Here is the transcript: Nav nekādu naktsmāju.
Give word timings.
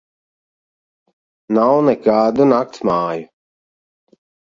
Nav 1.59 1.75
nekādu 1.91 2.51
naktsmāju. 2.57 3.25